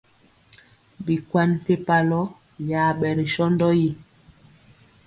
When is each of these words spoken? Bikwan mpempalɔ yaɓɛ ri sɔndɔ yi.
Bikwan 1.05 1.49
mpempalɔ 1.59 2.21
yaɓɛ 2.69 3.07
ri 3.17 3.25
sɔndɔ 3.33 3.67
yi. 3.79 3.89